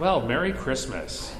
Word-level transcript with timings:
Well, 0.00 0.22
Merry 0.22 0.54
Christmas. 0.54 1.30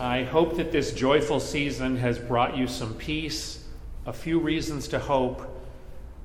I 0.00 0.24
hope 0.24 0.56
that 0.56 0.72
this 0.72 0.90
joyful 0.90 1.38
season 1.38 1.96
has 1.98 2.18
brought 2.18 2.56
you 2.56 2.66
some 2.66 2.92
peace, 2.94 3.64
a 4.04 4.12
few 4.12 4.40
reasons 4.40 4.88
to 4.88 4.98
hope, 4.98 5.48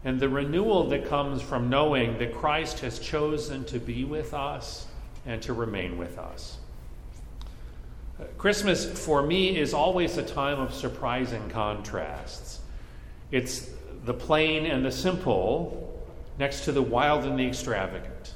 and 0.03 0.19
the 0.19 0.27
renewal 0.27 0.89
that 0.89 1.07
comes 1.07 1.43
from 1.43 1.69
knowing 1.69 2.17
that 2.17 2.33
Christ 2.33 2.79
has 2.79 2.97
chosen 2.97 3.65
to 3.65 3.77
be 3.77 4.03
with 4.03 4.33
us 4.33 4.87
and 5.27 5.39
to 5.43 5.53
remain 5.53 5.99
with 5.99 6.17
us. 6.17 6.57
Christmas, 8.39 8.99
for 8.99 9.21
me, 9.21 9.59
is 9.59 9.75
always 9.75 10.17
a 10.17 10.23
time 10.23 10.59
of 10.59 10.73
surprising 10.73 11.47
contrasts. 11.49 12.61
It's 13.29 13.69
the 14.05 14.13
plain 14.15 14.65
and 14.65 14.83
the 14.83 14.91
simple 14.91 16.03
next 16.39 16.61
to 16.61 16.71
the 16.71 16.81
wild 16.81 17.25
and 17.25 17.37
the 17.37 17.45
extravagant. 17.45 18.34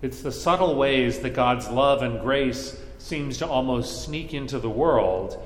It's 0.00 0.22
the 0.22 0.30
subtle 0.30 0.76
ways 0.76 1.18
that 1.20 1.30
God's 1.30 1.68
love 1.68 2.02
and 2.02 2.20
grace 2.20 2.80
seems 2.98 3.38
to 3.38 3.46
almost 3.46 4.04
sneak 4.04 4.32
into 4.32 4.58
the 4.58 4.70
world, 4.70 5.42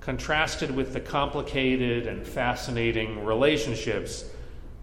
contrasted 0.00 0.70
with 0.70 0.92
the 0.92 1.00
complicated 1.00 2.06
and 2.06 2.26
fascinating 2.26 3.24
relationships 3.24 4.24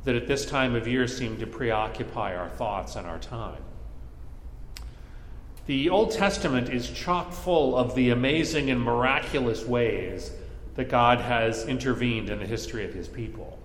that 0.04 0.16
at 0.16 0.28
this 0.28 0.46
time 0.46 0.76
of 0.76 0.88
year 0.88 1.08
seem 1.08 1.38
to 1.38 1.48
preoccupy 1.48 2.36
our 2.36 2.50
thoughts 2.50 2.96
and 2.96 3.08
our 3.08 3.20
time. 3.20 3.62
The 5.68 5.90
Old 5.90 6.12
Testament 6.12 6.70
is 6.70 6.90
chock 6.90 7.32
full 7.32 7.78
of 7.78 7.96
the 7.96 8.10
amazing 8.10 8.72
and 8.72 8.82
miraculous 8.82 9.64
ways 9.64 10.32
that 10.76 10.90
God 10.90 11.20
has 11.20 11.66
intervened 11.66 12.30
in 12.30 12.40
the 12.40 12.48
history 12.48 12.84
of 12.84 12.94
his 12.94 13.08
people. 13.08 13.58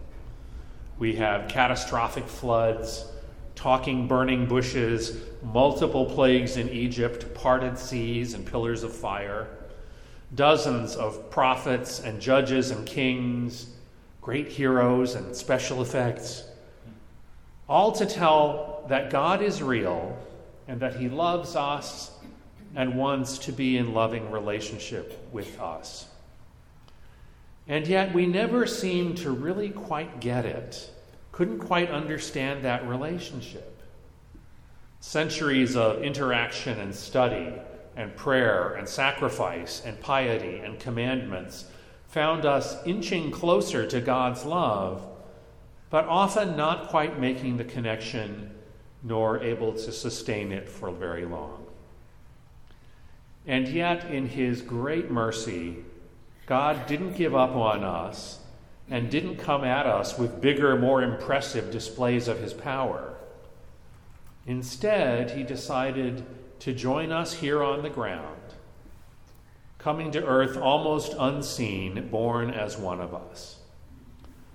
We 0.98 1.16
have 1.16 1.48
catastrophic 1.48 2.26
floods 2.26 3.10
talking 3.56 4.06
burning 4.06 4.46
bushes, 4.46 5.16
multiple 5.42 6.04
plagues 6.04 6.56
in 6.58 6.68
Egypt, 6.68 7.34
parted 7.34 7.76
seas, 7.76 8.34
and 8.34 8.46
pillars 8.46 8.84
of 8.84 8.94
fire, 8.94 9.48
dozens 10.34 10.94
of 10.94 11.30
prophets 11.30 12.00
and 12.00 12.20
judges 12.20 12.70
and 12.70 12.86
kings, 12.86 13.70
great 14.20 14.48
heroes 14.48 15.14
and 15.14 15.34
special 15.34 15.82
effects, 15.82 16.44
all 17.68 17.90
to 17.90 18.06
tell 18.06 18.84
that 18.88 19.10
God 19.10 19.42
is 19.42 19.62
real 19.62 20.16
and 20.68 20.78
that 20.80 20.96
He 20.96 21.08
loves 21.08 21.56
us 21.56 22.10
and 22.74 22.96
wants 22.96 23.38
to 23.38 23.52
be 23.52 23.78
in 23.78 23.94
loving 23.94 24.30
relationship 24.30 25.28
with 25.32 25.58
us. 25.58 26.06
And 27.66 27.86
yet, 27.86 28.14
we 28.14 28.26
never 28.26 28.66
seem 28.66 29.14
to 29.16 29.30
really 29.30 29.70
quite 29.70 30.20
get 30.20 30.44
it 30.44 30.90
couldn't 31.36 31.58
quite 31.58 31.90
understand 31.90 32.64
that 32.64 32.88
relationship. 32.88 33.78
Centuries 35.00 35.76
of 35.76 36.02
interaction 36.02 36.80
and 36.80 36.94
study 36.94 37.52
and 37.94 38.16
prayer 38.16 38.72
and 38.72 38.88
sacrifice 38.88 39.82
and 39.84 40.00
piety 40.00 40.60
and 40.60 40.80
commandments 40.80 41.66
found 42.08 42.46
us 42.46 42.82
inching 42.86 43.30
closer 43.30 43.86
to 43.86 44.00
God's 44.00 44.46
love, 44.46 45.06
but 45.90 46.06
often 46.06 46.56
not 46.56 46.88
quite 46.88 47.20
making 47.20 47.58
the 47.58 47.64
connection 47.64 48.50
nor 49.02 49.38
able 49.42 49.74
to 49.74 49.92
sustain 49.92 50.52
it 50.52 50.66
for 50.66 50.90
very 50.90 51.26
long. 51.26 51.66
And 53.46 53.68
yet, 53.68 54.10
in 54.10 54.26
His 54.26 54.62
great 54.62 55.10
mercy, 55.10 55.84
God 56.46 56.86
didn't 56.86 57.12
give 57.12 57.34
up 57.34 57.54
on 57.54 57.84
us 57.84 58.38
and 58.88 59.10
didn't 59.10 59.36
come 59.36 59.64
at 59.64 59.86
us 59.86 60.18
with 60.18 60.40
bigger, 60.40 60.76
more 60.76 61.02
impressive 61.02 61.70
displays 61.70 62.28
of 62.28 62.38
his 62.38 62.54
power. 62.54 63.14
Instead, 64.46 65.32
he 65.32 65.42
decided 65.42 66.24
to 66.60 66.72
join 66.72 67.10
us 67.10 67.34
here 67.34 67.62
on 67.62 67.82
the 67.82 67.90
ground, 67.90 68.40
coming 69.78 70.10
to 70.12 70.24
earth 70.24 70.56
almost 70.56 71.14
unseen, 71.18 72.08
born 72.08 72.50
as 72.50 72.76
one 72.76 73.00
of 73.00 73.12
us. 73.12 73.58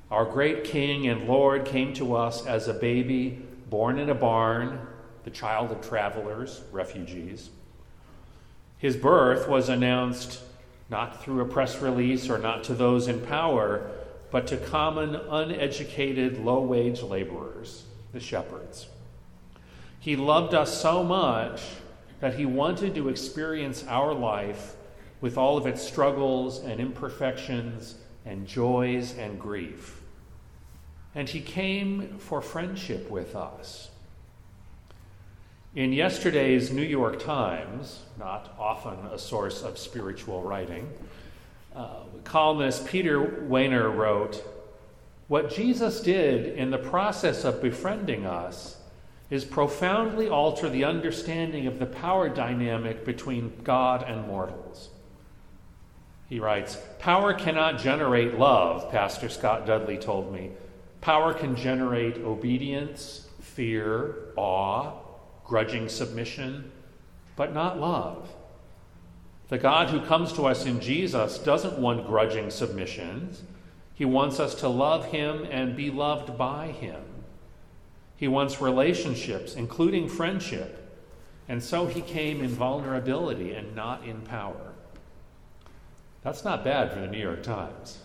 Our 0.09 0.25
great 0.25 0.63
King 0.63 1.07
and 1.07 1.27
Lord 1.27 1.65
came 1.65 1.93
to 1.93 2.15
us 2.15 2.45
as 2.45 2.67
a 2.67 2.73
baby 2.73 3.41
born 3.69 3.97
in 3.99 4.09
a 4.09 4.15
barn, 4.15 4.85
the 5.23 5.29
child 5.29 5.71
of 5.71 5.81
travelers, 5.81 6.61
refugees. 6.71 7.49
His 8.77 8.97
birth 8.97 9.47
was 9.47 9.69
announced 9.69 10.41
not 10.89 11.23
through 11.23 11.39
a 11.39 11.45
press 11.45 11.79
release 11.81 12.29
or 12.29 12.37
not 12.37 12.65
to 12.65 12.73
those 12.73 13.07
in 13.07 13.21
power, 13.21 13.89
but 14.31 14.47
to 14.47 14.57
common, 14.57 15.15
uneducated, 15.15 16.43
low 16.43 16.61
wage 16.61 17.01
laborers, 17.01 17.83
the 18.13 18.19
shepherds. 18.19 18.87
He 19.99 20.15
loved 20.15 20.53
us 20.53 20.81
so 20.81 21.03
much 21.03 21.61
that 22.21 22.35
he 22.35 22.45
wanted 22.45 22.95
to 22.95 23.09
experience 23.09 23.85
our 23.87 24.13
life 24.13 24.75
with 25.19 25.37
all 25.37 25.57
of 25.57 25.67
its 25.67 25.81
struggles 25.81 26.59
and 26.59 26.79
imperfections 26.79 27.95
and 28.25 28.47
joys 28.47 29.15
and 29.17 29.39
grief. 29.39 30.01
And 31.13 31.27
he 31.27 31.41
came 31.41 32.17
for 32.19 32.41
friendship 32.41 33.09
with 33.09 33.35
us. 33.35 33.89
In 35.75 35.93
yesterday's 35.93 36.71
New 36.71 36.81
York 36.81 37.23
Times, 37.23 38.03
not 38.17 38.55
often 38.59 38.97
a 39.11 39.17
source 39.17 39.61
of 39.61 39.77
spiritual 39.77 40.41
writing, 40.41 40.89
uh, 41.75 42.03
columnist 42.23 42.85
Peter 42.85 43.19
Wehner 43.19 43.95
wrote 43.95 44.43
What 45.27 45.51
Jesus 45.51 46.01
did 46.01 46.57
in 46.57 46.71
the 46.71 46.77
process 46.77 47.43
of 47.43 47.61
befriending 47.61 48.25
us 48.25 48.77
is 49.29 49.45
profoundly 49.45 50.27
alter 50.27 50.69
the 50.69 50.83
understanding 50.83 51.65
of 51.65 51.79
the 51.79 51.85
power 51.85 52.27
dynamic 52.27 53.05
between 53.05 53.53
God 53.63 54.03
and 54.03 54.27
mortals. 54.27 54.89
He 56.27 56.39
writes 56.39 56.77
Power 56.99 57.33
cannot 57.33 57.79
generate 57.79 58.37
love, 58.37 58.91
Pastor 58.91 59.29
Scott 59.29 59.65
Dudley 59.65 59.97
told 59.97 60.33
me. 60.33 60.51
Power 60.99 61.33
can 61.33 61.55
generate 61.55 62.17
obedience, 62.17 63.27
fear, 63.39 64.15
awe, 64.35 64.93
grudging 65.45 65.89
submission, 65.89 66.71
but 67.35 67.53
not 67.53 67.79
love. 67.79 68.29
The 69.51 69.57
God 69.57 69.89
who 69.89 69.99
comes 69.99 70.31
to 70.33 70.45
us 70.45 70.65
in 70.65 70.79
Jesus 70.79 71.37
doesn't 71.37 71.77
want 71.77 72.07
grudging 72.07 72.49
submissions. 72.49 73.43
He 73.93 74.05
wants 74.05 74.39
us 74.39 74.55
to 74.55 74.69
love 74.69 75.07
Him 75.07 75.45
and 75.51 75.75
be 75.75 75.91
loved 75.91 76.37
by 76.37 76.67
Him. 76.67 77.03
He 78.15 78.29
wants 78.29 78.61
relationships, 78.61 79.55
including 79.55 80.07
friendship. 80.07 80.97
And 81.49 81.61
so 81.61 81.85
He 81.85 81.99
came 81.99 82.41
in 82.41 82.47
vulnerability 82.47 83.51
and 83.51 83.75
not 83.75 84.05
in 84.05 84.21
power. 84.21 84.71
That's 86.23 86.45
not 86.45 86.63
bad 86.63 86.93
for 86.93 87.01
the 87.01 87.07
New 87.07 87.19
York 87.19 87.43
Times. 87.43 87.99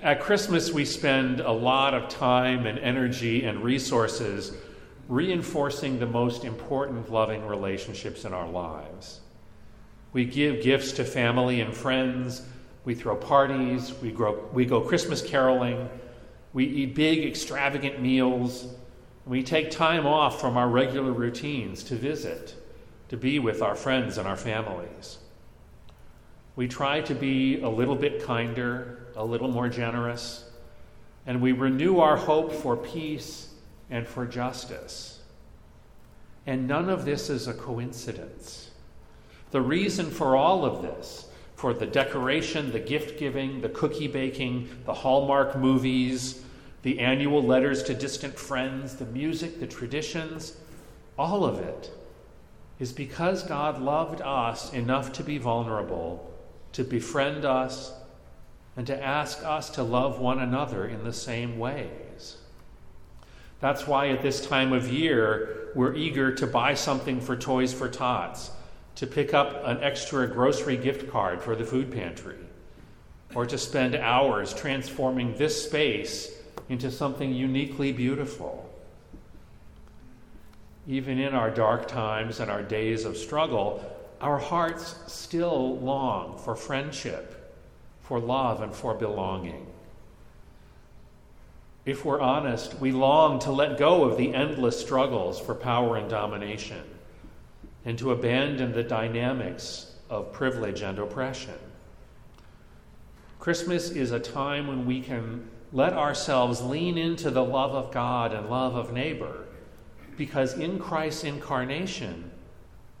At 0.00 0.22
Christmas, 0.22 0.72
we 0.72 0.86
spend 0.86 1.40
a 1.40 1.52
lot 1.52 1.92
of 1.92 2.08
time 2.08 2.64
and 2.64 2.78
energy 2.78 3.44
and 3.44 3.62
resources 3.62 4.54
reinforcing 5.10 5.98
the 5.98 6.06
most 6.06 6.44
important 6.44 7.10
loving 7.10 7.44
relationships 7.44 8.24
in 8.24 8.32
our 8.32 8.48
lives. 8.48 9.18
We 10.12 10.24
give 10.24 10.62
gifts 10.62 10.92
to 10.92 11.04
family 11.04 11.60
and 11.60 11.74
friends. 11.74 12.42
We 12.84 12.94
throw 12.94 13.16
parties. 13.16 13.92
We, 14.00 14.12
grow, 14.12 14.48
we 14.52 14.64
go 14.64 14.80
Christmas 14.80 15.20
caroling. 15.20 15.88
We 16.52 16.64
eat 16.64 16.94
big, 16.94 17.24
extravagant 17.24 18.00
meals. 18.00 18.68
We 19.26 19.42
take 19.42 19.72
time 19.72 20.06
off 20.06 20.40
from 20.40 20.56
our 20.56 20.68
regular 20.68 21.12
routines 21.12 21.82
to 21.84 21.96
visit, 21.96 22.54
to 23.08 23.16
be 23.16 23.40
with 23.40 23.62
our 23.62 23.74
friends 23.74 24.16
and 24.16 24.28
our 24.28 24.36
families. 24.36 25.18
We 26.54 26.68
try 26.68 27.00
to 27.00 27.14
be 27.16 27.60
a 27.62 27.68
little 27.68 27.96
bit 27.96 28.24
kinder, 28.24 29.08
a 29.16 29.24
little 29.24 29.48
more 29.48 29.68
generous, 29.68 30.44
and 31.26 31.42
we 31.42 31.50
renew 31.50 31.98
our 31.98 32.16
hope 32.16 32.52
for 32.52 32.76
peace 32.76 33.49
and 33.90 34.06
for 34.06 34.26
justice. 34.26 35.20
And 36.46 36.66
none 36.66 36.88
of 36.88 37.04
this 37.04 37.28
is 37.28 37.48
a 37.48 37.54
coincidence. 37.54 38.70
The 39.50 39.60
reason 39.60 40.10
for 40.10 40.36
all 40.36 40.64
of 40.64 40.82
this, 40.82 41.28
for 41.56 41.74
the 41.74 41.86
decoration, 41.86 42.72
the 42.72 42.80
gift 42.80 43.18
giving, 43.18 43.60
the 43.60 43.68
cookie 43.68 44.08
baking, 44.08 44.68
the 44.86 44.94
Hallmark 44.94 45.56
movies, 45.56 46.42
the 46.82 46.98
annual 47.00 47.42
letters 47.42 47.82
to 47.84 47.94
distant 47.94 48.38
friends, 48.38 48.96
the 48.96 49.04
music, 49.06 49.60
the 49.60 49.66
traditions, 49.66 50.56
all 51.18 51.44
of 51.44 51.58
it 51.58 51.90
is 52.78 52.92
because 52.92 53.42
God 53.42 53.80
loved 53.80 54.22
us 54.22 54.72
enough 54.72 55.12
to 55.14 55.22
be 55.22 55.36
vulnerable, 55.36 56.34
to 56.72 56.82
befriend 56.82 57.44
us, 57.44 57.92
and 58.76 58.86
to 58.86 59.04
ask 59.04 59.44
us 59.44 59.68
to 59.70 59.82
love 59.82 60.18
one 60.18 60.38
another 60.38 60.86
in 60.86 61.04
the 61.04 61.12
same 61.12 61.58
way. 61.58 61.90
That's 63.60 63.86
why 63.86 64.08
at 64.08 64.22
this 64.22 64.44
time 64.46 64.72
of 64.72 64.90
year, 64.90 65.70
we're 65.74 65.94
eager 65.94 66.34
to 66.34 66.46
buy 66.46 66.74
something 66.74 67.20
for 67.20 67.36
Toys 67.36 67.72
for 67.72 67.88
Tots, 67.88 68.50
to 68.96 69.06
pick 69.06 69.34
up 69.34 69.62
an 69.64 69.82
extra 69.82 70.26
grocery 70.26 70.76
gift 70.76 71.10
card 71.10 71.42
for 71.42 71.54
the 71.54 71.64
food 71.64 71.92
pantry, 71.92 72.38
or 73.34 73.46
to 73.46 73.56
spend 73.58 73.94
hours 73.94 74.52
transforming 74.52 75.36
this 75.36 75.64
space 75.64 76.30
into 76.68 76.90
something 76.90 77.32
uniquely 77.32 77.92
beautiful. 77.92 78.66
even 80.86 81.18
in 81.18 81.34
our 81.34 81.50
dark 81.50 81.86
times 81.86 82.40
and 82.40 82.50
our 82.50 82.62
days 82.62 83.04
of 83.04 83.16
struggle, 83.16 83.84
our 84.20 84.38
hearts 84.38 84.96
still 85.06 85.78
long 85.78 86.36
for 86.38 86.56
friendship, 86.56 87.56
for 88.02 88.18
love, 88.18 88.60
and 88.60 88.74
for 88.74 88.94
belonging. 88.94 89.66
If 91.84 92.04
we're 92.04 92.20
honest, 92.20 92.78
we 92.78 92.92
long 92.92 93.38
to 93.40 93.52
let 93.52 93.78
go 93.78 94.04
of 94.04 94.16
the 94.16 94.34
endless 94.34 94.78
struggles 94.78 95.40
for 95.40 95.54
power 95.54 95.96
and 95.96 96.08
domination 96.08 96.82
and 97.84 97.98
to 97.98 98.12
abandon 98.12 98.72
the 98.72 98.82
dynamics 98.82 99.94
of 100.10 100.32
privilege 100.32 100.82
and 100.82 100.98
oppression. 100.98 101.54
Christmas 103.38 103.90
is 103.90 104.12
a 104.12 104.20
time 104.20 104.66
when 104.66 104.84
we 104.84 105.00
can 105.00 105.48
let 105.72 105.94
ourselves 105.94 106.60
lean 106.60 106.98
into 106.98 107.30
the 107.30 107.44
love 107.44 107.72
of 107.72 107.90
God 107.92 108.34
and 108.34 108.50
love 108.50 108.74
of 108.74 108.92
neighbor, 108.92 109.46
because 110.18 110.58
in 110.58 110.78
Christ's 110.78 111.24
incarnation, 111.24 112.30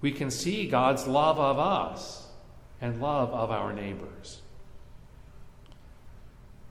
we 0.00 0.12
can 0.12 0.30
see 0.30 0.66
God's 0.66 1.06
love 1.06 1.38
of 1.38 1.58
us 1.58 2.28
and 2.80 3.02
love 3.02 3.30
of 3.34 3.50
our 3.50 3.74
neighbors. 3.74 4.40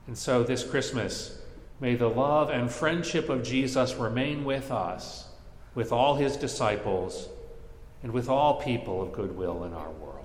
And 0.08 0.18
so 0.18 0.42
this 0.42 0.64
Christmas, 0.64 1.39
may 1.80 1.94
the 1.94 2.08
love 2.08 2.50
and 2.50 2.70
friendship 2.70 3.28
of 3.28 3.42
Jesus 3.42 3.94
remain 3.94 4.44
with 4.44 4.70
us, 4.70 5.28
with 5.74 5.92
all 5.92 6.14
his 6.14 6.36
disciples, 6.36 7.28
and 8.02 8.12
with 8.12 8.28
all 8.28 8.60
people 8.60 9.02
of 9.02 9.12
goodwill 9.12 9.64
in 9.64 9.72
our 9.72 9.90
world. 9.90 10.19